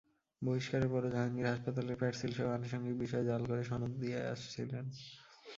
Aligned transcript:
বহিষ্কারের 0.41 0.89
পরও 0.89 1.13
জাহাঙ্গীর 1.13 1.51
হাসপাতালের 1.51 1.99
প্যাড-সিলসহ 1.99 2.47
আনুষঙ্গিক 2.51 2.95
বিষয় 2.99 3.25
জাল 3.25 3.41
করে 3.45 3.63
সনদ 3.63 3.93
দিয়ে 3.99 4.19
আসছিলেন। 4.33 4.85